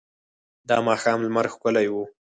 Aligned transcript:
د 0.67 0.69
ماښام 0.87 1.19
لمر 1.25 1.45
ښکلی 1.53 1.87
و. 1.93 1.95